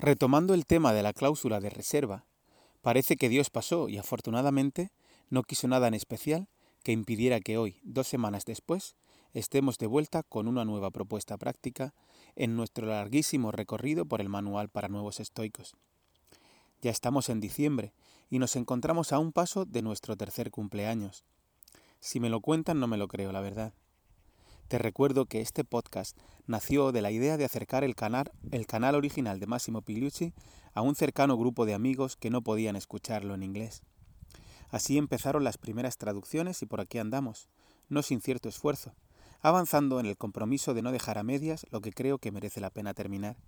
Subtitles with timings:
[0.00, 2.24] Retomando el tema de la cláusula de reserva,
[2.80, 4.92] parece que Dios pasó y afortunadamente
[5.28, 6.48] no quiso nada en especial
[6.82, 8.96] que impidiera que hoy, dos semanas después,
[9.34, 11.92] estemos de vuelta con una nueva propuesta práctica
[12.34, 15.76] en nuestro larguísimo recorrido por el manual para nuevos estoicos.
[16.80, 17.92] Ya estamos en diciembre
[18.30, 21.24] y nos encontramos a un paso de nuestro tercer cumpleaños.
[22.00, 23.74] Si me lo cuentan no me lo creo, la verdad.
[24.70, 26.16] Te recuerdo que este podcast
[26.46, 28.30] nació de la idea de acercar el canal,
[28.94, 30.32] original de Massimo Pigliucci
[30.74, 33.82] a un cercano grupo de amigos que no podían escucharlo en inglés.
[34.68, 37.48] Así empezaron las primeras traducciones y por aquí andamos,
[37.88, 38.94] no sin cierto esfuerzo,
[39.40, 42.70] avanzando en el compromiso de no dejar a medias lo que creo que merece la
[42.70, 43.38] pena terminar.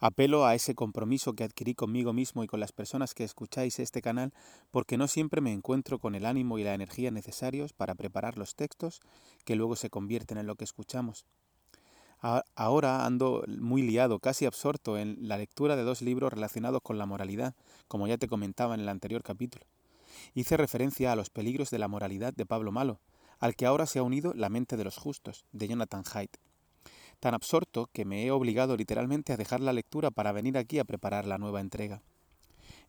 [0.00, 4.00] Apelo a ese compromiso que adquirí conmigo mismo y con las personas que escucháis este
[4.00, 4.32] canal
[4.70, 8.54] porque no siempre me encuentro con el ánimo y la energía necesarios para preparar los
[8.54, 9.00] textos
[9.44, 11.26] que luego se convierten en lo que escuchamos.
[12.20, 17.06] Ahora ando muy liado, casi absorto en la lectura de dos libros relacionados con la
[17.06, 17.56] moralidad,
[17.88, 19.66] como ya te comentaba en el anterior capítulo.
[20.32, 23.00] Hice referencia a los peligros de la moralidad de Pablo Malo,
[23.40, 26.36] al que ahora se ha unido La mente de los justos, de Jonathan Haidt
[27.20, 30.84] tan absorto que me he obligado literalmente a dejar la lectura para venir aquí a
[30.84, 32.02] preparar la nueva entrega.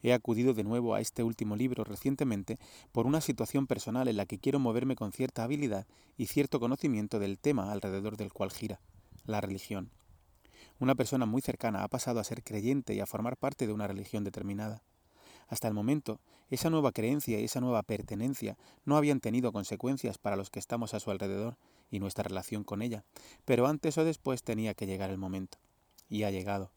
[0.01, 2.57] He acudido de nuevo a este último libro recientemente
[2.91, 5.85] por una situación personal en la que quiero moverme con cierta habilidad
[6.17, 8.79] y cierto conocimiento del tema alrededor del cual gira,
[9.25, 9.91] la religión.
[10.79, 13.87] Una persona muy cercana ha pasado a ser creyente y a formar parte de una
[13.87, 14.83] religión determinada.
[15.49, 20.35] Hasta el momento, esa nueva creencia y esa nueva pertenencia no habían tenido consecuencias para
[20.35, 21.57] los que estamos a su alrededor,
[21.89, 23.03] y nuestra relación con ella,
[23.45, 25.57] pero antes o después tenía que llegar el momento.
[26.07, 26.71] Y ha llegado.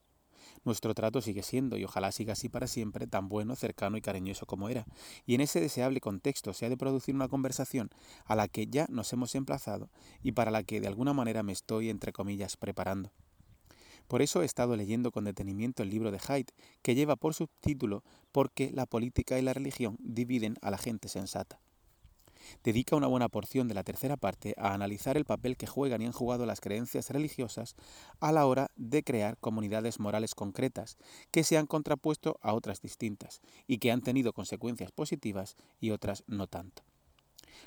[0.65, 4.47] Nuestro trato sigue siendo, y ojalá siga así para siempre, tan bueno, cercano y cariñoso
[4.47, 4.87] como era,
[5.27, 7.91] y en ese deseable contexto se ha de producir una conversación
[8.25, 9.91] a la que ya nos hemos emplazado
[10.23, 13.13] y para la que de alguna manera me estoy, entre comillas, preparando.
[14.07, 16.51] Por eso he estado leyendo con detenimiento el libro de Haidt,
[16.83, 21.62] que lleva por subtítulo Porque la política y la religión dividen a la gente sensata
[22.65, 26.07] dedica una buena porción de la tercera parte a analizar el papel que juegan y
[26.07, 27.77] han jugado las creencias religiosas
[28.21, 30.97] a la hora de crear comunidades morales concretas
[31.31, 36.25] que se han contrapuesto a otras distintas y que han tenido consecuencias positivas y otras
[36.27, 36.83] no tanto.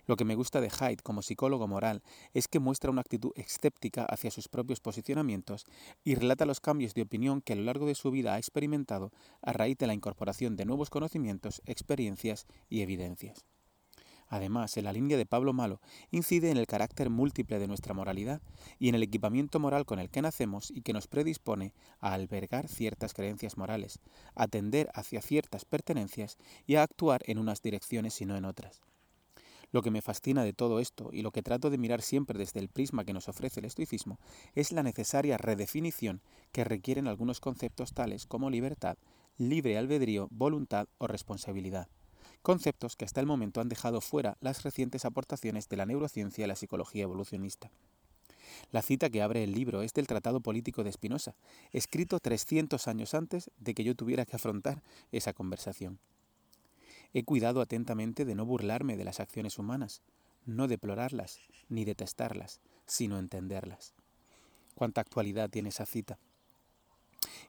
[0.07, 2.03] Lo que me gusta de Haidt como psicólogo moral
[2.33, 5.65] es que muestra una actitud escéptica hacia sus propios posicionamientos
[6.03, 9.11] y relata los cambios de opinión que a lo largo de su vida ha experimentado
[9.41, 13.45] a raíz de la incorporación de nuevos conocimientos, experiencias y evidencias.
[14.35, 15.79] Además, en la línea de Pablo Malo,
[16.11, 18.41] incide en el carácter múltiple de nuestra moralidad
[18.79, 22.67] y en el equipamiento moral con el que nacemos y que nos predispone a albergar
[22.67, 24.01] ciertas creencias morales,
[24.35, 26.37] a tender hacia ciertas pertenencias
[26.67, 28.81] y a actuar en unas direcciones y no en otras.
[29.71, 32.59] Lo que me fascina de todo esto y lo que trato de mirar siempre desde
[32.59, 34.19] el prisma que nos ofrece el estoicismo
[34.53, 38.97] es la necesaria redefinición que requieren algunos conceptos tales como libertad,
[39.37, 41.87] libre albedrío, voluntad o responsabilidad
[42.45, 46.47] conceptos que hasta el momento han dejado fuera las recientes aportaciones de la neurociencia y
[46.47, 47.71] la psicología evolucionista.
[48.71, 51.33] La cita que abre el libro es del Tratado Político de Spinoza,
[51.71, 55.97] escrito 300 años antes de que yo tuviera que afrontar esa conversación.
[57.13, 60.03] He cuidado atentamente de no burlarme de las acciones humanas,
[60.45, 63.95] no deplorarlas ni detestarlas, sino entenderlas.
[64.75, 66.19] Cuánta actualidad tiene esa cita.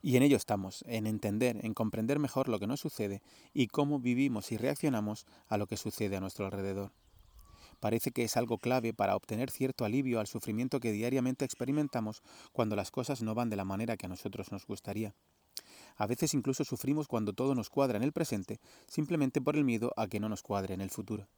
[0.02, 3.98] Y en ello estamos, en entender, en comprender mejor lo que nos sucede y cómo
[4.00, 6.92] vivimos y reaccionamos a lo que sucede a nuestro alrededor.
[7.80, 12.76] Parece que es algo clave para obtener cierto alivio al sufrimiento que diariamente experimentamos cuando
[12.76, 15.14] las cosas no van de la manera que a nosotros nos gustaría.
[15.96, 19.92] A veces incluso sufrimos cuando todo nos cuadra en el presente simplemente por el miedo
[19.96, 21.28] a que no nos cuadre en el futuro.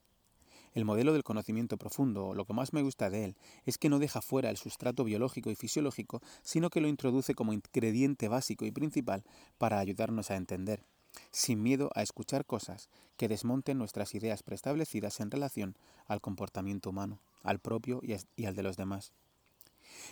[0.74, 3.98] El modelo del conocimiento profundo, lo que más me gusta de él, es que no
[3.98, 8.70] deja fuera el sustrato biológico y fisiológico, sino que lo introduce como ingrediente básico y
[8.70, 9.24] principal
[9.58, 10.84] para ayudarnos a entender,
[11.30, 17.20] sin miedo a escuchar cosas que desmonten nuestras ideas preestablecidas en relación al comportamiento humano,
[17.42, 19.12] al propio y al de los demás.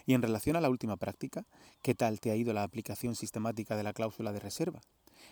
[0.05, 1.47] Y en relación a la última práctica,
[1.83, 4.81] ¿qué tal te ha ido la aplicación sistemática de la cláusula de reserva?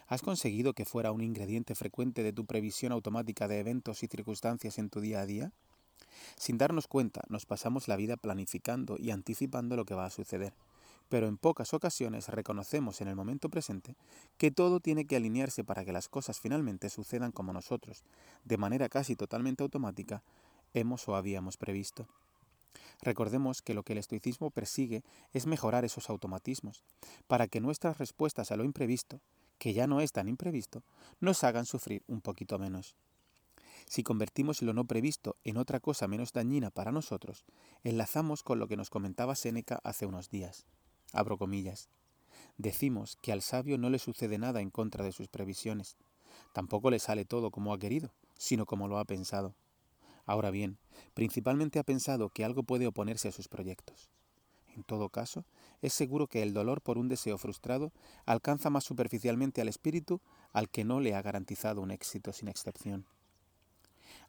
[0.07, 4.79] ¿Has conseguido que fuera un ingrediente frecuente de tu previsión automática de eventos y circunstancias
[4.79, 5.53] en tu día a día?
[6.37, 10.55] Sin darnos cuenta, nos pasamos la vida planificando y anticipando lo que va a suceder,
[11.09, 13.97] pero en pocas ocasiones reconocemos en el momento presente
[14.37, 18.05] que todo tiene que alinearse para que las cosas finalmente sucedan como nosotros,
[18.45, 20.23] de manera casi totalmente automática,
[20.73, 22.09] hemos o habíamos previsto.
[23.03, 26.85] Recordemos que lo que el estoicismo persigue es mejorar esos automatismos,
[27.27, 29.21] para que nuestras respuestas a lo imprevisto,
[29.59, 30.83] que ya no es tan imprevisto,
[31.21, 32.97] nos hagan sufrir un poquito menos.
[33.87, 37.45] Si convertimos lo no previsto en otra cosa menos dañina para nosotros,
[37.83, 40.67] enlazamos con lo que nos comentaba Séneca hace unos días.
[41.13, 41.89] Abro comillas.
[42.57, 45.97] decimos que al sabio no le sucede nada en contra de sus previsiones.
[46.53, 49.55] Tampoco le sale todo como ha querido, sino como lo ha pensado.
[50.27, 50.79] Ahora bien,
[51.15, 54.11] principalmente ha pensado que algo puede oponerse a sus proyectos.
[54.75, 55.45] En todo caso,
[55.83, 57.93] es seguro que el dolor por un deseo frustrado
[58.27, 60.21] alcanza más superficialmente al espíritu
[60.53, 63.07] al que no le ha garantizado un éxito sin excepción.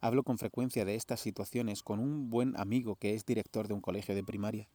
[0.01, 3.81] Hablo con frecuencia de estas situaciones con un buen amigo que es director de un
[3.81, 4.67] colegio de primaria.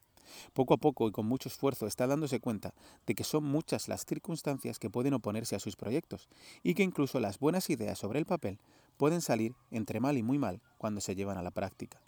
[0.52, 2.74] Poco a poco y con mucho esfuerzo está dándose cuenta
[3.06, 6.28] de que son muchas las circunstancias que pueden oponerse a sus proyectos
[6.62, 8.58] y que incluso las buenas ideas sobre el papel
[8.96, 12.02] pueden salir entre mal y muy mal cuando se llevan a la práctica.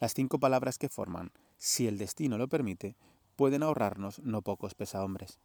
[0.00, 2.96] Las cinco palabras que forman, si el destino lo permite,
[3.36, 5.38] pueden ahorrarnos no pocos pesahombres.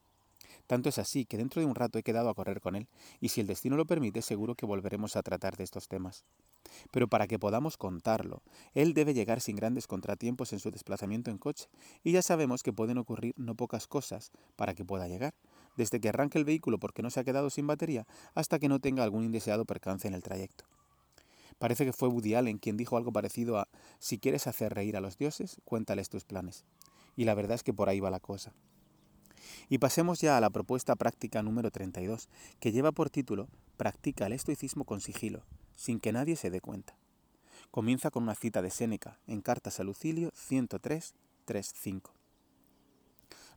[0.70, 2.88] Tanto es así que dentro de un rato he quedado a correr con él,
[3.20, 6.26] y si el destino lo permite, seguro que volveremos a tratar de estos temas.
[6.92, 8.44] Pero para que podamos contarlo,
[8.76, 11.70] él debe llegar sin grandes contratiempos en su desplazamiento en coche,
[12.04, 15.34] y ya sabemos que pueden ocurrir no pocas cosas para que pueda llegar,
[15.76, 18.06] desde que arranque el vehículo porque no se ha quedado sin batería
[18.36, 20.66] hasta que no tenga algún indeseado percance en el trayecto.
[21.58, 23.68] Parece que fue Woody Allen quien dijo algo parecido a
[23.98, 26.64] si quieres hacer reír a los dioses, cuéntales tus planes.
[27.16, 28.54] Y la verdad es que por ahí va la cosa.
[29.70, 32.28] Y pasemos ya a la propuesta práctica número 32,
[32.60, 35.44] que lleva por título Practica el estoicismo con sigilo,
[35.76, 36.98] sin que nadie se dé cuenta.
[37.70, 41.14] Comienza con una cita de Séneca en Cartas a Lucilio 103,
[41.76, 42.12] 5.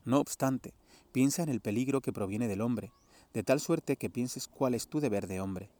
[0.04, 0.74] No obstante,
[1.12, 2.92] piensa en el peligro que proviene del hombre,
[3.32, 5.70] de tal suerte que pienses cuál es tu deber de hombre.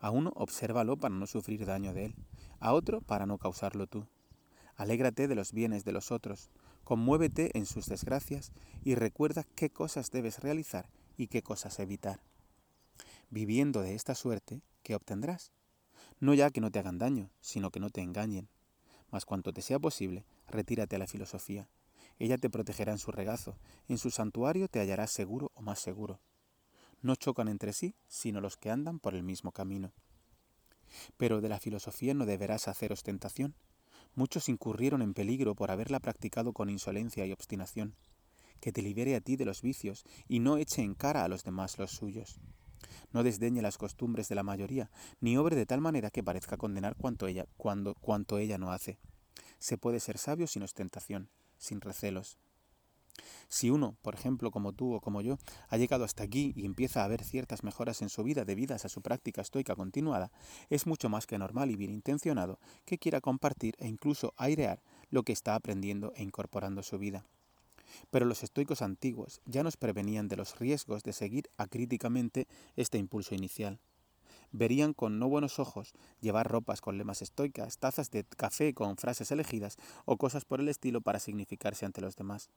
[0.00, 2.14] A uno obsérvalo para no sufrir daño de él,
[2.60, 4.06] a otro para no causarlo tú.
[4.76, 6.50] Alégrate de los bienes de los otros,
[6.84, 8.52] Conmuévete en sus desgracias
[8.82, 12.20] y recuerda qué cosas debes realizar y qué cosas evitar.
[13.30, 15.52] Viviendo de esta suerte, ¿qué obtendrás?
[16.20, 18.48] No ya que no te hagan daño, sino que no te engañen.
[19.10, 21.68] Mas cuanto te sea posible, retírate a la filosofía.
[22.18, 23.56] Ella te protegerá en su regazo,
[23.88, 26.20] en su santuario te hallarás seguro o más seguro.
[27.00, 29.92] No chocan entre sí, sino los que andan por el mismo camino.
[31.16, 33.54] Pero de la filosofía no deberás hacer ostentación,
[34.14, 37.94] Muchos incurrieron en peligro por haberla practicado con insolencia y obstinación.
[38.60, 41.44] Que te libere a ti de los vicios y no eche en cara a los
[41.44, 42.38] demás los suyos.
[43.12, 46.96] No desdeñe las costumbres de la mayoría, ni obre de tal manera que parezca condenar
[46.96, 48.98] cuanto ella, cuando, cuanto ella no hace.
[49.58, 52.38] Se puede ser sabio sin ostentación, sin recelos,
[53.48, 55.36] si uno, por ejemplo, como tú o como yo,
[55.68, 58.88] ha llegado hasta aquí y empieza a ver ciertas mejoras en su vida debidas a
[58.88, 60.32] su práctica estoica continuada,
[60.70, 65.22] es mucho más que normal y bien intencionado que quiera compartir e incluso airear lo
[65.22, 67.26] que está aprendiendo e incorporando a su vida.
[68.10, 73.34] Pero los estoicos antiguos ya nos prevenían de los riesgos de seguir acríticamente este impulso
[73.34, 73.80] inicial.
[74.50, 79.30] Verían con no buenos ojos llevar ropas con lemas estoicas, tazas de café con frases
[79.30, 82.50] elegidas o cosas por el estilo para significarse ante los demás.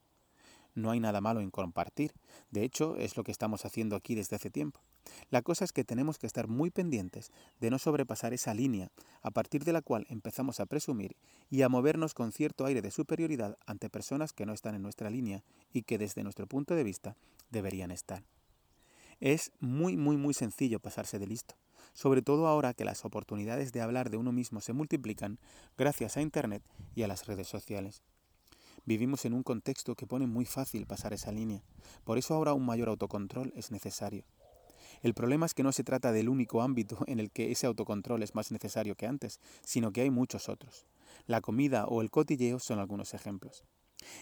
[0.75, 2.13] No hay nada malo en compartir.
[2.51, 4.81] De hecho, es lo que estamos haciendo aquí desde hace tiempo.
[5.29, 7.31] La cosa es que tenemos que estar muy pendientes
[7.61, 8.91] de no sobrepasar esa línea,
[9.21, 11.15] a partir de la cual empezamos a presumir
[11.49, 15.09] y a movernos con cierto aire de superioridad ante personas que no están en nuestra
[15.09, 17.15] línea y que desde nuestro punto de vista
[17.51, 18.23] deberían estar.
[19.21, 21.55] Es muy, muy, muy sencillo pasarse de listo,
[21.93, 25.39] sobre todo ahora que las oportunidades de hablar de uno mismo se multiplican
[25.77, 26.63] gracias a Internet
[26.95, 28.03] y a las redes sociales.
[28.85, 31.63] Vivimos en un contexto que pone muy fácil pasar esa línea.
[32.03, 34.25] Por eso ahora un mayor autocontrol es necesario.
[35.01, 38.21] El problema es que no se trata del único ámbito en el que ese autocontrol
[38.21, 40.85] es más necesario que antes, sino que hay muchos otros.
[41.25, 43.63] La comida o el cotilleo son algunos ejemplos.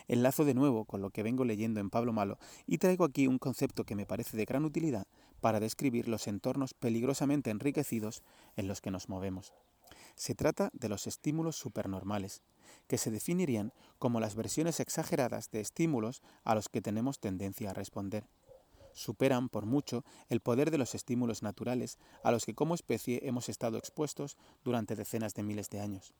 [0.08, 3.40] Enlazo de nuevo con lo que vengo leyendo en Pablo Malo y traigo aquí un
[3.40, 5.08] concepto que me parece de gran utilidad
[5.42, 8.24] para describir los entornos peligrosamente enriquecidos
[8.56, 9.54] en los que nos movemos.
[10.16, 12.42] Se trata de los estímulos supernormales,
[12.88, 17.74] que se definirían como las versiones exageradas de estímulos a los que tenemos tendencia a
[17.74, 18.28] responder.
[18.94, 23.50] Superan por mucho el poder de los estímulos naturales a los que como especie hemos
[23.50, 26.14] estado expuestos durante decenas de miles de años.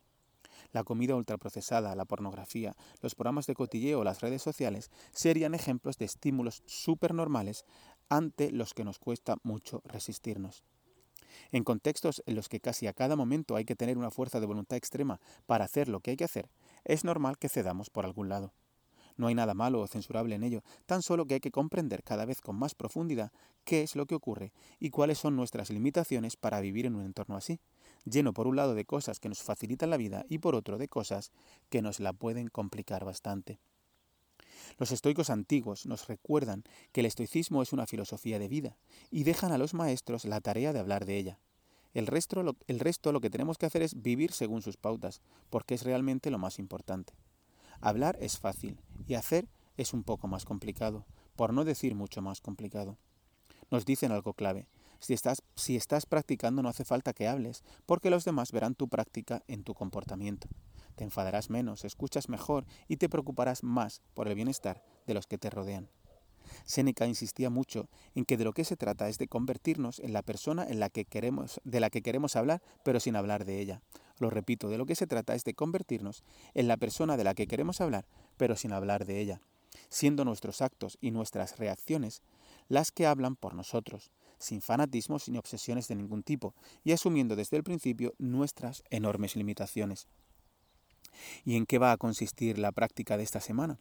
[0.72, 5.98] La comida ultraprocesada, la pornografía, los programas de cotilleo o las redes sociales serían ejemplos
[5.98, 7.66] de estímulos supernormales
[8.10, 10.64] ante los que nos cuesta mucho resistirnos.
[11.52, 14.46] En contextos en los que casi a cada momento hay que tener una fuerza de
[14.46, 16.50] voluntad extrema para hacer lo que hay que hacer,
[16.84, 18.54] es normal que cedamos por algún lado.
[19.16, 22.26] No hay nada malo o censurable en ello, tan solo que hay que comprender cada
[22.26, 23.32] vez con más profundidad
[23.64, 27.36] qué es lo que ocurre y cuáles son nuestras limitaciones para vivir en un entorno
[27.36, 27.60] así,
[28.06, 30.88] lleno por un lado de cosas que nos facilitan la vida y por otro de
[30.88, 31.32] cosas
[31.70, 33.60] que nos la pueden complicar bastante.
[34.78, 38.78] Los estoicos antiguos nos recuerdan que el estoicismo es una filosofía de vida
[39.12, 41.40] y dejan a los maestros la tarea de hablar de ella.
[41.94, 45.22] El resto, lo, el resto lo que tenemos que hacer es vivir según sus pautas,
[45.50, 47.14] porque es realmente lo más importante.
[47.82, 51.06] Hablar es fácil y hacer es un poco más complicado,
[51.36, 52.98] por no decir mucho más complicado.
[53.70, 54.68] Nos dicen algo clave.
[55.04, 59.66] Si estás, practicando no hace falta que hables, porque los demás verán tu práctica en
[59.66, 60.48] tu comportamiento.
[60.96, 65.38] Te enfadarás menos, escuchas mejor y te preocuparás más por el bienestar de los que
[65.38, 65.90] te rodean.
[66.64, 70.22] Séneca insistía mucho en que de lo que se trata es de convertirnos en la
[70.22, 73.82] persona en de la que queremos hablar, pero sin hablar de ella.
[74.20, 77.34] Lo repito, de lo que se trata es de convertirnos en la persona de la
[77.34, 78.06] que queremos hablar,
[78.38, 79.42] pero sin hablar de ella,
[79.90, 82.22] siendo nuestros actos y nuestras reacciones
[82.70, 84.12] las que hablan por nosotros,
[84.44, 90.08] sin fanatismos ni obsesiones de ningún tipo, y asumiendo desde el principio nuestras enormes limitaciones.
[91.46, 93.80] ¿Y en qué va a consistir la práctica de esta semana?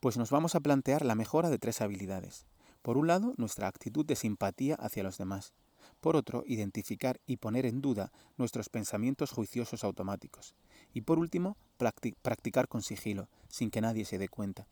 [0.00, 2.46] Pues nos vamos a plantear la mejora de tres habilidades.
[2.82, 5.52] Por un lado, nuestra actitud de simpatía hacia los demás.
[6.00, 10.54] Por otro, identificar y poner en duda nuestros pensamientos juiciosos automáticos.
[10.92, 14.66] Y por último, practicar con sigilo, sin que nadie se dé cuenta.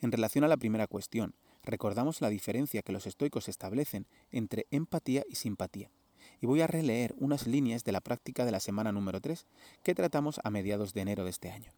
[0.00, 1.34] En relación a la primera cuestión,
[1.66, 5.90] recordamos la diferencia que los estoicos establecen entre empatía y simpatía.
[6.40, 9.46] Y voy a releer unas líneas de la práctica de la semana número 3
[9.82, 11.72] que tratamos a mediados de enero de este año.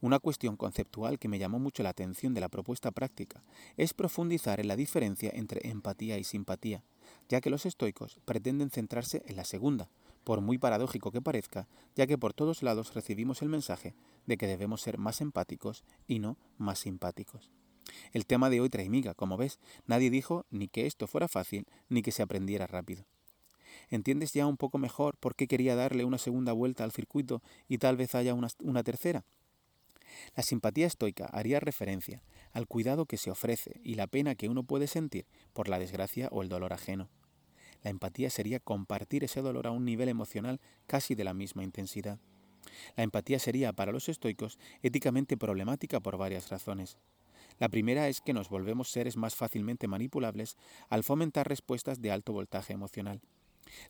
[0.00, 3.42] Una cuestión conceptual que me llamó mucho la atención de la propuesta práctica
[3.76, 6.82] es profundizar en la diferencia entre empatía y simpatía,
[7.28, 9.88] ya que los estoicos pretenden centrarse en la segunda,
[10.22, 13.94] por muy paradójico que parezca, ya que por todos lados recibimos el mensaje
[14.26, 17.50] de que debemos ser más empáticos y no más simpáticos.
[18.12, 21.66] El tema de hoy trae miga, como ves, nadie dijo ni que esto fuera fácil
[21.88, 23.06] ni que se aprendiera rápido.
[23.90, 27.78] ¿Entiendes ya un poco mejor por qué quería darle una segunda vuelta al circuito y
[27.78, 29.24] tal vez haya una, una tercera?
[30.34, 34.62] La simpatía estoica haría referencia al cuidado que se ofrece y la pena que uno
[34.62, 37.08] puede sentir por la desgracia o el dolor ajeno.
[37.82, 42.18] La empatía sería compartir ese dolor a un nivel emocional casi de la misma intensidad.
[42.96, 46.98] La empatía sería para los estoicos éticamente problemática por varias razones.
[47.58, 50.56] La primera es que nos volvemos seres más fácilmente manipulables
[50.88, 53.20] al fomentar respuestas de alto voltaje emocional.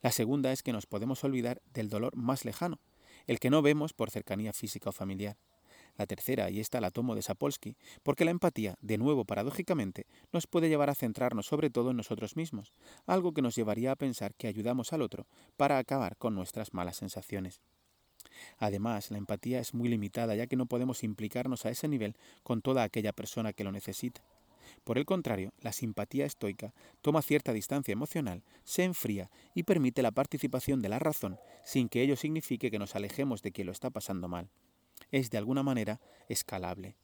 [0.03, 2.79] La segunda es que nos podemos olvidar del dolor más lejano,
[3.27, 5.37] el que no vemos por cercanía física o familiar.
[5.97, 10.47] La tercera, y esta la tomo de Sapolsky, porque la empatía, de nuevo paradójicamente, nos
[10.47, 12.75] puede llevar a centrarnos sobre todo en nosotros mismos,
[13.07, 16.97] algo que nos llevaría a pensar que ayudamos al otro para acabar con nuestras malas
[16.97, 17.63] sensaciones.
[18.59, 22.63] Además, la empatía es muy limitada ya que no podemos implicarnos a ese nivel con
[22.63, 24.23] toda aquella persona que lo necesita.
[24.85, 30.11] Por el contrario, la simpatía estoica toma cierta distancia emocional, se enfría y permite la
[30.11, 33.91] participación de la razón sin que ello signifique que nos alejemos de quien lo está
[33.91, 34.51] pasando mal
[35.11, 36.97] es de alguna manera escalable.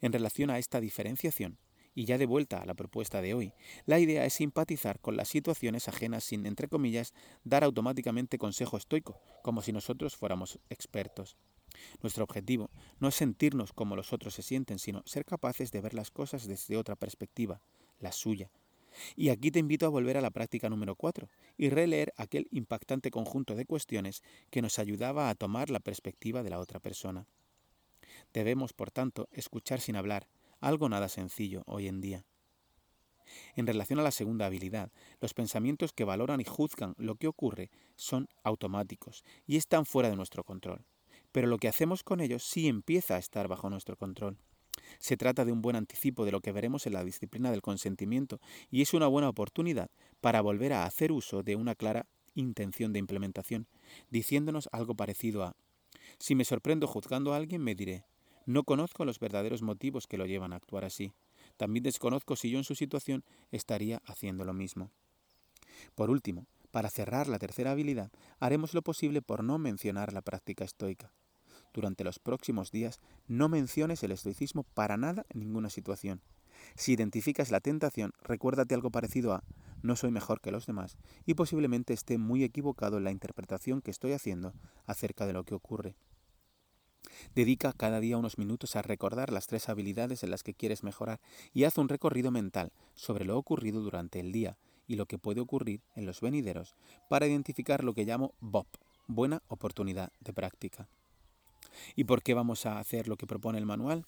[0.00, 1.58] En relación a esta diferenciación,
[1.98, 3.52] y ya de vuelta a la propuesta de hoy,
[3.84, 7.12] la idea es simpatizar con las situaciones ajenas sin, entre comillas,
[7.42, 11.36] dar automáticamente consejo estoico, como si nosotros fuéramos expertos.
[12.00, 15.92] Nuestro objetivo no es sentirnos como los otros se sienten, sino ser capaces de ver
[15.92, 17.62] las cosas desde otra perspectiva,
[17.98, 18.48] la suya,
[19.16, 23.10] y aquí te invito a volver a la práctica número 4 y releer aquel impactante
[23.10, 27.26] conjunto de cuestiones que nos ayudaba a tomar la perspectiva de la otra persona.
[28.32, 30.28] Debemos, por tanto, escuchar sin hablar,
[30.60, 32.24] algo nada sencillo hoy en día.
[33.56, 37.70] En relación a la segunda habilidad, los pensamientos que valoran y juzgan lo que ocurre
[37.96, 40.84] son automáticos y están fuera de nuestro control.
[41.32, 44.38] Pero lo que hacemos con ellos sí empieza a estar bajo nuestro control.
[44.98, 48.40] Se trata de un buen anticipo de lo que veremos en la disciplina del consentimiento
[48.70, 53.00] y es una buena oportunidad para volver a hacer uso de una clara intención de
[53.00, 53.66] implementación,
[54.10, 55.56] diciéndonos algo parecido a
[56.18, 58.04] si me sorprendo juzgando a alguien me diré
[58.48, 61.12] no conozco los verdaderos motivos que lo llevan a actuar así.
[61.56, 64.90] También desconozco si yo en su situación estaría haciendo lo mismo.
[65.94, 70.64] Por último, para cerrar la tercera habilidad, haremos lo posible por no mencionar la práctica
[70.64, 71.12] estoica
[71.72, 76.22] durante los próximos días no menciones el estoicismo para nada en ninguna situación.
[76.74, 79.44] Si identificas la tentación, recuérdate algo parecido a
[79.82, 83.92] no soy mejor que los demás y posiblemente esté muy equivocado en la interpretación que
[83.92, 84.54] estoy haciendo
[84.86, 85.94] acerca de lo que ocurre.
[87.34, 91.20] Dedica cada día unos minutos a recordar las tres habilidades en las que quieres mejorar
[91.52, 95.40] y haz un recorrido mental sobre lo ocurrido durante el día y lo que puede
[95.40, 96.74] ocurrir en los venideros
[97.08, 98.66] para identificar lo que llamo BOP,
[99.06, 100.88] buena oportunidad de práctica.
[101.94, 104.06] ¿Y por qué vamos a hacer lo que propone el manual?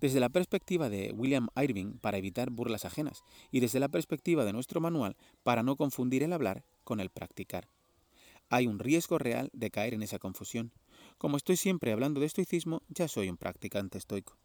[0.00, 4.52] Desde la perspectiva de William Irving para evitar burlas ajenas y desde la perspectiva de
[4.52, 7.68] nuestro manual para no confundir el hablar con el practicar.
[8.48, 10.72] Hay un riesgo real de caer en esa confusión.
[11.22, 14.36] Como estoy siempre hablando de estoicismo, ya soy un practicante estoico.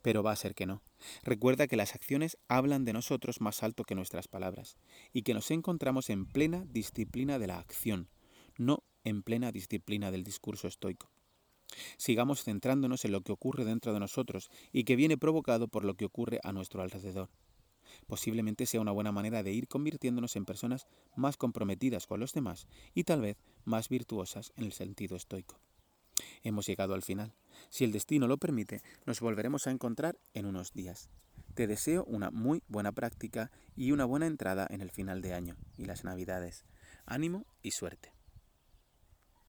[0.00, 0.80] Pero va a ser que no.
[1.22, 4.78] Recuerda que las acciones hablan de nosotros más alto que nuestras palabras,
[5.12, 8.08] y que nos encontramos en plena disciplina de la acción,
[8.56, 11.10] no en plena disciplina del discurso estoico.
[11.98, 15.98] Sigamos centrándonos en lo que ocurre dentro de nosotros y que viene provocado por lo
[15.98, 17.28] que ocurre a nuestro alrededor.
[18.06, 22.68] Posiblemente sea una buena manera de ir convirtiéndonos en personas más comprometidas con los demás
[22.94, 23.36] y tal vez
[23.66, 25.60] más virtuosas en el sentido estoico.
[26.42, 27.32] Hemos llegado al final.
[27.70, 31.08] Si el destino lo permite, nos volveremos a encontrar en unos días.
[31.54, 35.56] Te deseo una muy buena práctica y una buena entrada en el final de año
[35.76, 36.64] y las navidades.
[37.04, 38.11] Ánimo y suerte.